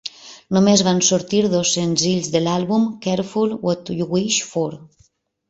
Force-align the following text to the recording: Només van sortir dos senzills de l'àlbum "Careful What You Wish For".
Només 0.55 0.81
van 0.87 1.01
sortir 1.07 1.41
dos 1.53 1.73
senzills 1.77 2.31
de 2.37 2.41
l'àlbum 2.47 2.89
"Careful 3.07 3.55
What 3.69 3.93
You 4.01 4.09
Wish 4.17 4.41
For". 4.51 4.77